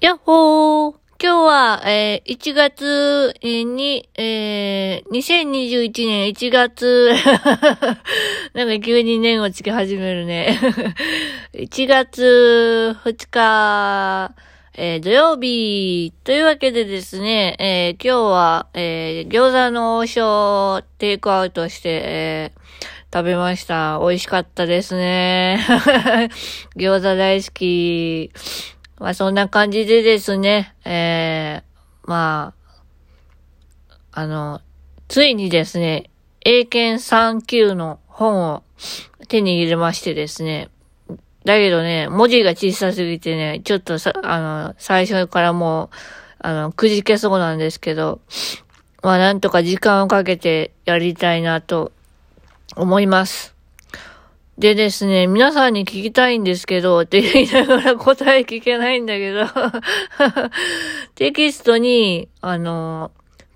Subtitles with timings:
[0.00, 7.12] やっほー今日は、えー、1月に、えー、2021年1月
[8.54, 10.58] なんか急に年をつけ始めるね
[11.52, 14.34] 1月2日、
[14.72, 23.98] えー、土曜日、というわけでですね、えー、今日は、えー、餃子の王将テイクアウトして、えー、食べました。
[24.00, 25.60] 美味しかったですね。
[26.74, 28.30] 餃子大好き。
[29.00, 32.52] まあそんな感じでですね、えー、ま
[34.12, 34.60] あ、あの、
[35.08, 36.10] ついにですね、
[36.42, 38.62] 英検3級の本を
[39.28, 40.68] 手に入れましてですね、
[41.46, 45.88] だけどね、文字が小さすぎてね、ちょっとさ、あの、最初からもう、
[46.40, 48.20] あの、くじけそうなんですけど、
[49.02, 51.92] まあなんとか時間をかけてやりたいなと
[52.76, 53.54] 思います。
[54.60, 59.46] でですね、皆さんに聞きたいんですけど、って言いながら答え聞けないんだけど
[61.16, 63.10] テキストに、あの、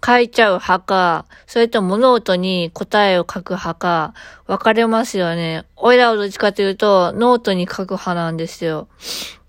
[0.05, 4.15] 書いちゃう派か、それともノートに答えを書く派か、
[4.47, 5.67] 分かれますよね。
[5.77, 8.89] おいらはどっちかというと、ノートに書く派なんですよ。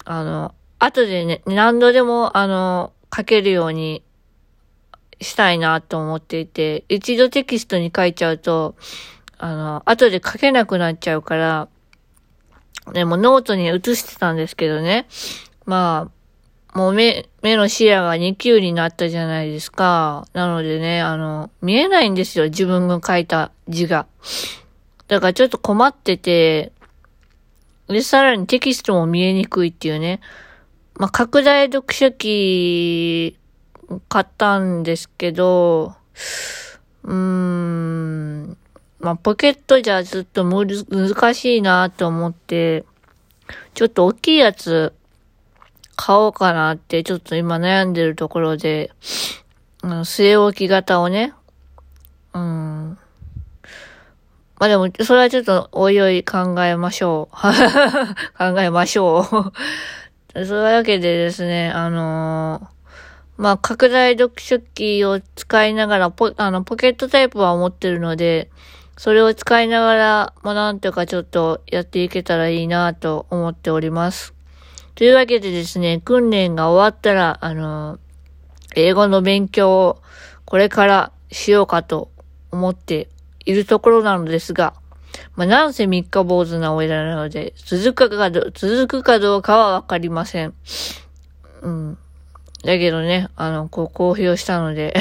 [0.03, 4.03] あの、後でね、何度でも、あの、書けるように
[5.21, 8.75] したいなと思っていて、一度テキストに書いちゃうと、
[9.45, 11.67] あの、後で書けなくなっちゃうから、
[12.93, 15.05] でもノートに移してたんですけどね。
[15.65, 16.09] ま
[16.73, 20.27] あ、もう目、目の視野が2級になったじゃないですか。
[20.33, 22.45] なのでね、あの、見えないんですよ。
[22.45, 24.07] 自分が書いた字が。
[25.07, 26.71] だからちょっと困ってて、
[27.87, 30.21] で、さらにテキストも見えにくいっていうね。
[30.95, 33.37] まあ、拡大読書器
[34.09, 35.93] 買ったんですけど、
[37.03, 38.57] うーん、
[39.05, 42.85] まあ、ポケットじゃずっとむ難しいなと思って、
[43.75, 44.93] ちょっと大きいやつ
[45.95, 48.89] 買おうかなってちょっと今悩んでるところで、
[49.83, 51.33] うん、据え置き型をね、
[52.33, 52.97] うん。
[54.57, 57.35] まあでも、それはちょっとおいおい考えましょう。
[58.39, 59.23] 考えましょう。
[60.47, 68.49] そういうわけでですね、あのー、まあ、拡大読書器を使いながら、ポ、あの、ポケットタイプは持ってるので、
[68.97, 74.33] それを使いながら、まあ、なんとかちょっとやっていけたらいいなと思っております。
[74.95, 77.99] というわけでですね、訓練が終わったら、あの、
[78.75, 80.01] 英語の勉強を
[80.45, 82.11] これからしようかと
[82.51, 83.09] 思って
[83.45, 84.73] いるところなのですが、
[85.35, 90.53] まあ、なんせ三日坊主なおいらなので、続くかど、続くかどうかはわかりません。
[91.61, 91.97] うん。
[92.63, 94.93] だけどね、あの、こう公表したので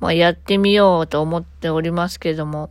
[0.00, 2.70] まあ、やってみようと思っておりますけども。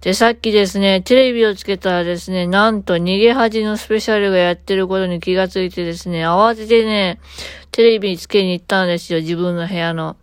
[0.00, 7.20] で、さっきですね、テレビをつけたらですね、なんと逃げ恥のスペシャルがやってることに気がついてですね、慌ててね、
[7.70, 10.16] テレビつけに行ったんですよ、自分の部屋の。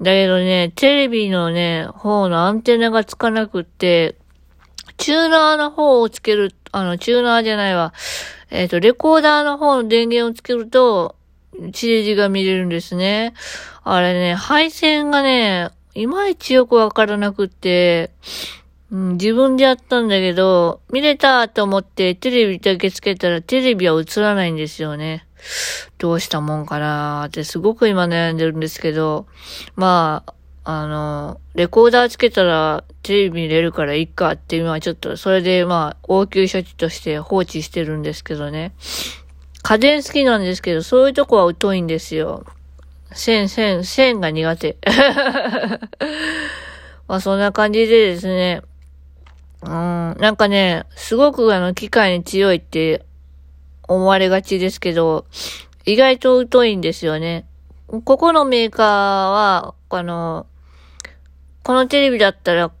[0.00, 4.16] だけどね、テレビのね、方のアンテナがつかなくって、
[4.96, 7.92] チューナーの方をつける、あの、チューナーじゃないわ。
[8.50, 11.16] えっ、ー、と、レコーダーの方の電源をつけると、
[11.70, 13.34] 地デジが見れるんですね。
[13.84, 18.10] あれね、配線がね、いまいちよくわからなくって、
[18.90, 25.26] うん、自分でやったんだけど、見れたと思ってテレビだけつけたらテレビは映らないんですよね。
[25.98, 29.26] どうしたもんかなーってすごく今悩んでるんですけど、
[29.76, 30.34] まあ、
[30.64, 38.72] あの、レコーダーつけたらテレビ見れるからいいかっていうのはちょっと、それでまあ、応急処置として放置してるんですけどね。
[39.62, 42.44] 家電好きなんですけど、そういうとこは疎いんですよ。
[43.12, 44.76] 線、線、線が苦手。
[47.06, 48.62] まあそんな感じでですね。
[49.62, 53.04] うん、なんかね、すごくあの、機械に強いって
[53.86, 55.26] 思われがちですけど、
[55.84, 57.44] 意外と疎いんですよね。
[57.86, 60.46] ここのメーカーは、あの、
[61.62, 62.72] このテレビだったら、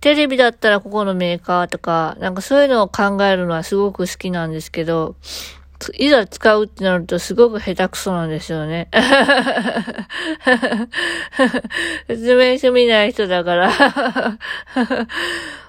[0.00, 5.14] テレビだったらここのメーカーとか、なんかそういうのを考えるのはすごく好きなんですけど、
[5.96, 8.88] いざ使うってなるとすごく下手くそなんですよね。
[12.06, 13.70] 説明書見ない人だから、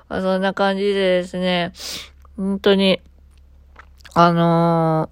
[0.22, 1.74] そんな感じでですね、
[2.38, 3.02] 本当に、
[4.14, 5.10] あの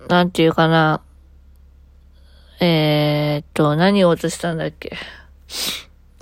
[0.00, 1.00] ー、なんていうかな、
[2.60, 4.96] えー、っと、何を落としたんだっけ。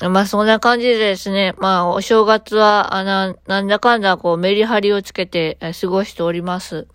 [0.00, 6.86] まあそんな感じでですね、まあお正月は、あな、なんだかんだこうメリハリをつけて、え過ごしております。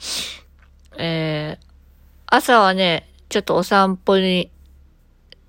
[0.97, 1.65] えー、
[2.27, 4.51] 朝はね、ちょっとお散歩に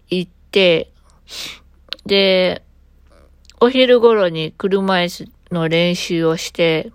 [0.08, 0.90] 行って、
[2.06, 2.64] で、
[3.60, 6.90] お昼頃に車椅子の練習をして、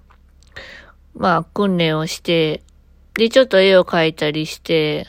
[1.15, 2.63] まあ訓練をして、
[3.13, 5.07] で、ちょっと絵を描いたりして、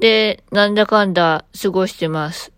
[0.00, 2.55] で、なんだかんだ過ごしてます。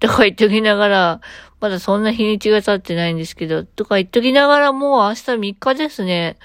[0.00, 1.20] とか言っときながら、
[1.60, 6.36] まだそんな日にちが経ってないんですけど、とか言っときながらもう明日3日ですね。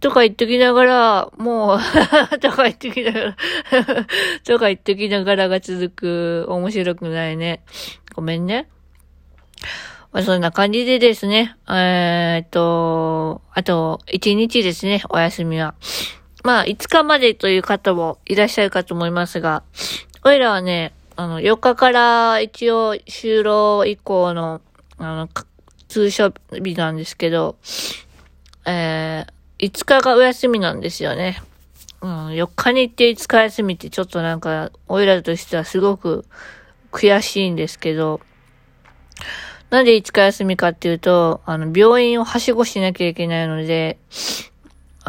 [0.00, 1.78] とか言っときながら、もう
[2.38, 3.36] とか言っときながら
[4.44, 7.62] とか言っときながらが続く、面白くないね。
[8.14, 8.68] ごめんね。
[10.12, 15.74] まあ、そんな感じでですね、えー、っと、あと、1日ですね、お休みは。
[16.42, 19.62] まあ、5日までという方もいらっしゃるかと思いますが、
[20.24, 24.62] おいらはね、あの、4日から一応就労以降の、
[24.96, 25.28] あの、
[25.86, 27.56] 通所日なんですけど、
[28.64, 31.42] えー、5日がお休みなんですよね。
[32.00, 36.24] うん、4日に行って5日休みってちょっとなんか、おいらとしてはすごく
[36.90, 38.22] 悔しいんですけど、
[39.68, 43.98] なんで5日休みかっていうと、あの、病院をはしごしなきゃいけないので、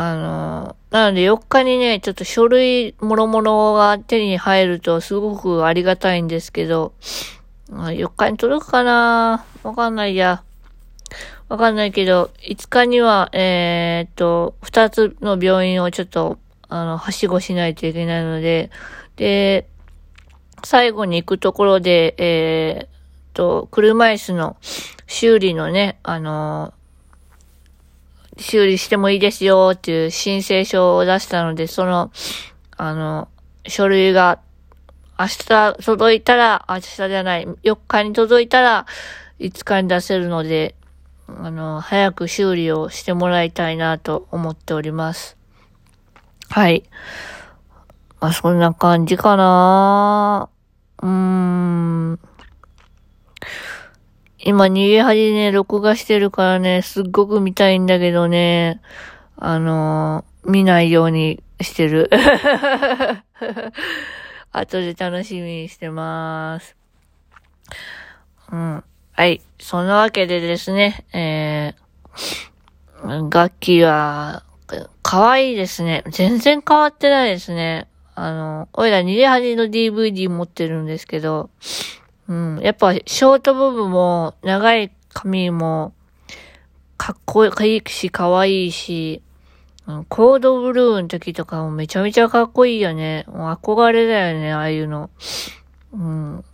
[0.03, 6.93] あの、なので4日にね、ちょっと書類もろもろが手に入るとすごくありがたいんですけど、
[7.69, 9.45] 4日に届くかな？
[9.61, 10.41] わかんないや。
[11.49, 18.71] わかんないけど、5日には、えー、っと、2つの病院をちょっと、あの、はしごしないといけないので、
[19.17, 19.67] で、
[20.63, 22.89] 最後に行くところで、えー、っ
[23.33, 24.57] と、車椅子の
[25.05, 26.73] 修理のね、あの
[28.37, 32.11] 修理してもいいですよっていう申請書を出したので、その、
[32.77, 33.27] あの、
[33.67, 34.39] 書類が
[35.19, 38.85] 明日届いたら、明日じゃない、4日に届いたら、
[39.39, 40.75] 5日に出せるので、
[41.27, 45.37] あの、早く修理をしてもらいたいなと思っております。
[46.49, 46.83] はい。
[48.19, 50.49] まあ、そんな感じかな
[51.01, 52.19] うーん。
[54.43, 58.81] 今逃げ恥ね、録画してるからね、すっごく見たいんだけどね、
[59.37, 62.09] あのー、見ないようにしてる。
[64.51, 66.75] 後で楽しみにしてます。
[68.51, 68.83] うん。
[69.13, 69.41] はい。
[69.59, 74.43] そんなわけでですね、えー、楽器は、
[75.03, 76.03] 可愛いですね。
[76.09, 77.87] 全然変わってないですね。
[78.15, 81.51] あの、おいら逃げ恥の DVD 持ってるんですけど、
[82.31, 82.59] うん。
[82.61, 85.93] やっぱ、ショートボブも、長い髪も、
[86.95, 89.21] かっこいいし、かわいいし、
[89.85, 93.25] うん、コードブルーの時とかもめちゃめちゃかっこいいよね。
[93.27, 95.09] もう憧れだよね、ああいうの。
[95.91, 96.45] うん。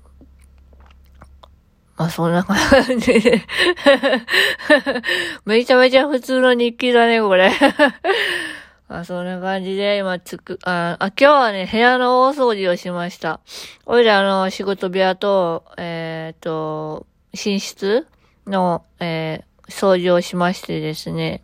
[1.95, 2.57] まあ、そんな感
[2.99, 3.43] じで
[5.45, 7.51] めちゃめちゃ普通の日記だね、これ
[8.89, 13.41] あ、そんな感じで、今つく、あ、今日はね、部屋の大掃除をしました。
[13.85, 18.07] おいらの仕事部屋と、えっ、ー、と、寝室
[18.45, 21.43] の、えー、掃除をしましてですね、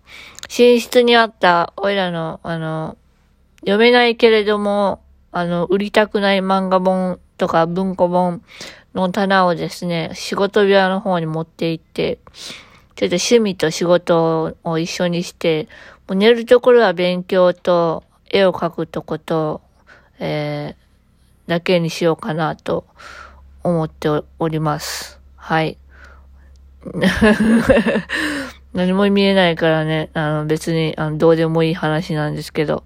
[0.58, 2.98] 寝室にあった、おいらの、あの、
[3.60, 5.02] 読めないけれども、
[5.34, 8.42] あの、売りたくない漫画本とか文庫本
[8.94, 12.20] の棚をですね、仕事部屋の方に持って行って、
[12.96, 15.68] ちょっと趣味と仕事を一緒にして、
[16.08, 19.62] もう寝るところは勉強と絵を描くとこと、
[20.20, 22.86] えー、だけにしようかなと
[23.64, 24.10] 思って
[24.40, 25.20] おります。
[25.36, 25.78] はい。
[28.74, 32.84] 何も見えないからね、あの別にあのどうでもいい話なんですけど。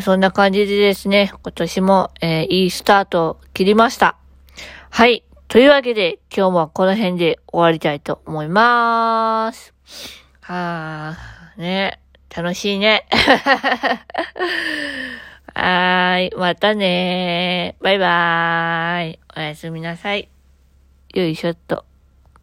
[0.00, 4.16] そんな感じでですね、今年も、えー、いいスタートを切りました。
[4.90, 5.24] はい。
[5.48, 9.74] というわけで、今日もこの辺で終わりたいと思います。
[10.40, 11.37] はあ。
[11.58, 12.00] ね。
[12.34, 13.06] 楽しいね。
[15.54, 16.36] はーい。
[16.36, 17.76] またね。
[17.80, 19.18] バイバーイ。
[19.36, 20.28] おやすみなさい。
[21.14, 21.84] よいしょっと。